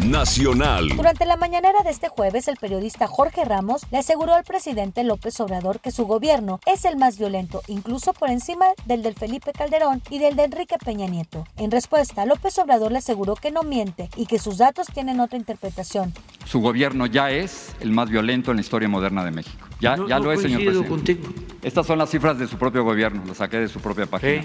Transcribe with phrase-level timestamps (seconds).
[0.00, 0.88] Nacional.
[0.96, 5.38] Durante la mañanera de este jueves, el periodista Jorge Ramos le aseguró al presidente López
[5.38, 10.02] Obrador que su gobierno es el más violento, incluso por encima del del Felipe Calderón
[10.10, 11.46] y del de Enrique Peña Nieto.
[11.56, 15.38] En respuesta, López Obrador le aseguró que no miente y que sus datos tienen otra
[15.38, 16.12] interpretación.
[16.46, 19.68] Su gobierno ya es el más violento en la historia moderna de México.
[19.80, 20.88] Ya, No- ya no lo es, señor presidente.
[20.88, 21.20] contigo.
[21.62, 24.42] Estas son las cifras de su propio gobierno, lo saqué de su propia página.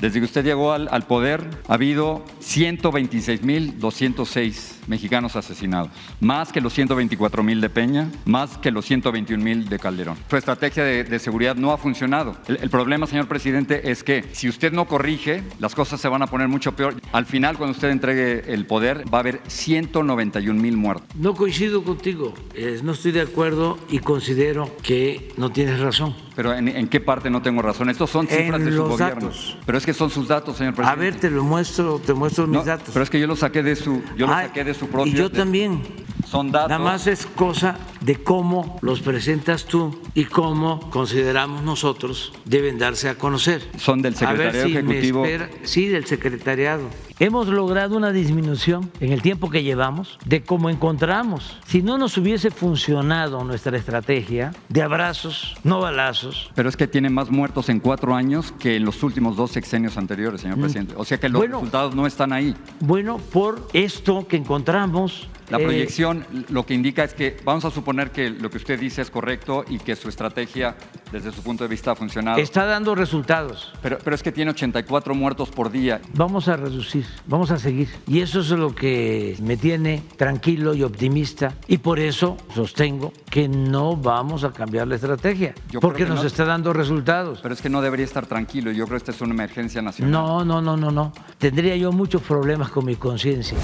[0.00, 6.76] Desde que usted llegó al, al poder, ha habido 126.206 mexicanos asesinados, más que los
[6.76, 10.16] 124.000 de Peña, más que los 121.000 de Calderón.
[10.28, 12.36] Su estrategia de, de seguridad no ha funcionado.
[12.46, 16.26] El, problema, señor presidente, es que si usted no corrige, las cosas se van a
[16.26, 16.94] poner mucho peor.
[17.12, 21.06] Al final, cuando usted entregue el poder, va a haber 191.000 muertos.
[21.16, 26.25] No coincido contigo, eh, no estoy de acuerdo y considero que no tienes razón.
[26.36, 27.88] Pero ¿en, en qué parte no tengo razón?
[27.88, 29.22] Estos son En cifras de su los gobierno.
[29.22, 29.56] datos.
[29.64, 31.00] Pero es que son sus datos, señor A presidente.
[31.02, 32.90] ver, te lo muestro, te muestro No, mis datos.
[32.92, 35.10] Pero es que yo los saqué de su, yo los Ay, saqué de su propio.
[35.12, 35.80] Y yo de- también.
[36.26, 36.68] Son datos.
[36.70, 43.08] Nada más es cosa de cómo los presentas tú y cómo consideramos nosotros deben darse
[43.08, 43.62] a conocer.
[43.78, 45.24] Son del A ver secretariado me ejecutivo.
[45.24, 46.88] espera- sí, del secretariado.
[47.18, 51.56] Hemos logrado una disminución en el tiempo que llevamos de cómo encontramos.
[51.66, 57.08] Si no nos hubiese funcionado nuestra estrategia de abrazos, no balazos, Pero es que tiene
[57.08, 60.94] más muertos en cuatro años que en los últimos dos sexenios anteriores, señor presidente.
[60.96, 61.42] O sea que los Mm.
[61.42, 61.56] Bueno.
[61.58, 62.54] resultados no están ahí.
[62.80, 65.28] bueno, por esto que encontramos.
[65.50, 68.78] La eh, proyección lo que indica es que vamos a suponer que lo que usted
[68.78, 70.76] dice es correcto y que su estrategia
[71.12, 72.38] desde su punto de vista ha funcionado.
[72.38, 73.72] está dando resultados.
[73.82, 76.00] Pero, pero es que tiene 84 muertos por día.
[76.14, 77.88] Vamos a reducir, vamos a seguir.
[78.06, 81.54] Y eso es lo que me tiene tranquilo y optimista.
[81.68, 86.22] Y por eso sostengo que no vamos a cambiar la estrategia, Yo porque que nos
[86.22, 86.26] no.
[86.26, 87.40] está dando resultados.
[87.42, 88.72] Pero es que no debería estar tranquilo.
[88.72, 90.12] Yo creo que esta es una emergencia nacional.
[90.12, 91.12] No, no, no, no, no.
[91.38, 93.58] Tendría yo muchos problemas con mi conciencia.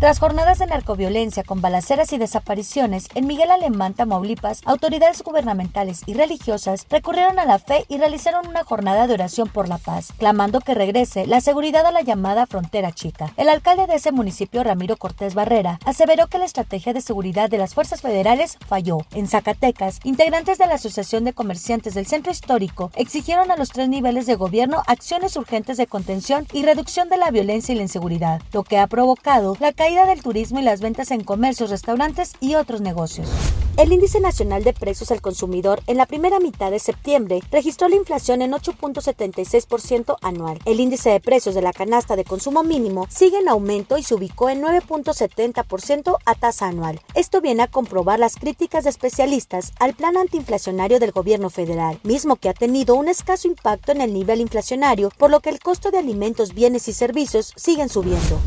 [0.00, 6.14] Tras jornadas de narcoviolencia con balaceras y desapariciones, en Miguel Alemán, Tamaulipas, autoridades gubernamentales y
[6.14, 10.60] religiosas recurrieron a la fe y realizaron una jornada de oración por la paz, clamando
[10.60, 13.34] que regrese la seguridad a la llamada frontera chica.
[13.36, 17.58] El alcalde de ese municipio, Ramiro Cortés Barrera, aseveró que la estrategia de seguridad de
[17.58, 19.00] las fuerzas federales falló.
[19.12, 23.90] En Zacatecas, integrantes de la Asociación de Comerciantes del Centro Histórico exigieron a los tres
[23.90, 28.40] niveles de gobierno acciones urgentes de contención y reducción de la violencia y la inseguridad,
[28.54, 32.54] lo que ha provocado la caída del turismo y las ventas en comercios, restaurantes y
[32.54, 33.28] otros negocios.
[33.76, 37.96] El índice nacional de precios al consumidor en la primera mitad de septiembre registró la
[37.96, 40.58] inflación en 8.76% anual.
[40.64, 44.14] El índice de precios de la canasta de consumo mínimo sigue en aumento y se
[44.14, 47.00] ubicó en 9.70% a tasa anual.
[47.14, 52.36] Esto viene a comprobar las críticas de especialistas al plan antiinflacionario del gobierno federal, mismo
[52.36, 55.90] que ha tenido un escaso impacto en el nivel inflacionario, por lo que el costo
[55.90, 58.38] de alimentos, bienes y servicios siguen subiendo.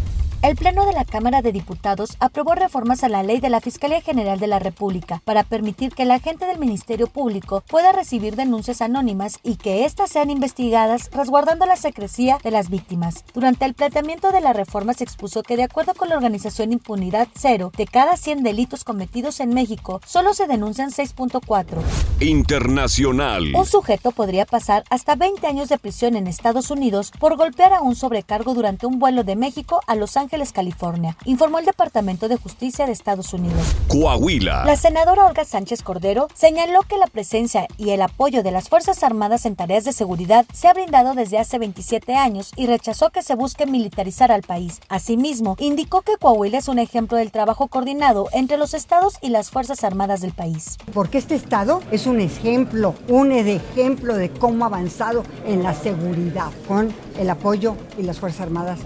[0.44, 4.02] El Pleno de la Cámara de Diputados aprobó reformas a la ley de la Fiscalía
[4.02, 8.82] General de la República para permitir que la agente del Ministerio Público pueda recibir denuncias
[8.82, 13.24] anónimas y que éstas sean investigadas resguardando la secrecía de las víctimas.
[13.34, 17.30] Durante el planteamiento de la reforma se expuso que de acuerdo con la organización Impunidad
[17.36, 21.78] Cero, de cada 100 delitos cometidos en México, solo se denuncian 6.4.
[22.20, 23.56] Internacional.
[23.56, 27.82] Un sujeto podría pasar hasta 20 años de prisión en Estados Unidos por golpear a
[27.82, 32.38] un sobrecargo durante un vuelo de México a Los Ángeles, California, informó el Departamento de
[32.38, 33.76] Justicia de Estados Unidos.
[33.88, 34.66] Coahuila.
[34.66, 39.04] La senadora Olga Sánchez Cordero señaló que la presencia y el apoyo de las Fuerzas
[39.04, 43.22] Armadas en tareas de seguridad se ha brindado desde hace 27 años y rechazó que
[43.22, 44.80] se busque militarizar al país.
[44.90, 49.52] Asimismo, indicó que Coahuila es un ejemplo del trabajo coordinado entre los estados y las
[49.52, 50.78] Fuerzas Armadas del país.
[50.94, 56.52] porque este estado es un ejemplo, un ejemplo de cómo ha avanzado en la seguridad
[56.68, 58.80] con el apoyo y las Fuerzas Armadas.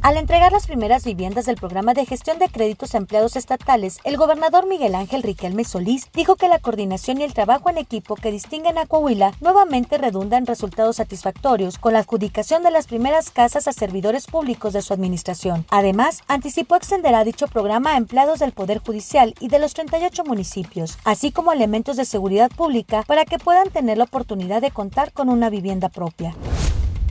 [0.00, 4.16] Al entregar las primeras viviendas del programa de gestión de créditos a empleados estatales, el
[4.16, 8.30] gobernador Miguel Ángel Riquelme Solís dijo que la coordinación y el trabajo en equipo que
[8.30, 13.66] distinguen a Coahuila nuevamente redunda en resultados satisfactorios con la adjudicación de las primeras casas
[13.66, 15.66] a servidores públicos de su administración.
[15.68, 20.96] Además, anticipó extenderá dicho programa a empleados del Poder Judicial y de los 38 municipios,
[21.04, 25.28] así como elementos de seguridad pública para que puedan tener la oportunidad de contar con
[25.28, 26.36] una vivienda propia.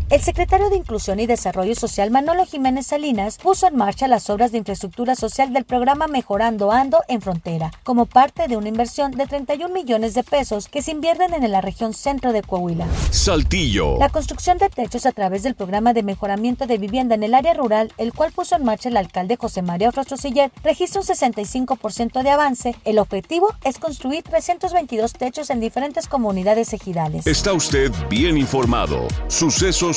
[0.09, 4.53] El secretario de Inclusión y Desarrollo Social Manolo Jiménez Salinas puso en marcha las obras
[4.53, 9.27] de infraestructura social del programa Mejorando Ando en Frontera, como parte de una inversión de
[9.27, 12.87] 31 millones de pesos que se invierten en la región centro de Coahuila.
[13.11, 13.97] Saltillo.
[13.97, 17.53] La construcción de techos a través del programa de mejoramiento de vivienda en el área
[17.53, 22.29] rural, el cual puso en marcha el alcalde José María Siller, registra un 65% de
[22.29, 22.75] avance.
[22.85, 27.27] El objetivo es construir 322 techos en diferentes comunidades ejidales.
[27.27, 29.05] Está usted bien informado.
[29.27, 29.96] Sucesos